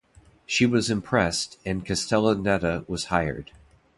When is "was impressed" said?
0.65-1.59